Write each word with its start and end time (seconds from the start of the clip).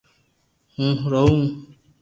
ھون 0.73 0.91
رووُ 1.11 1.33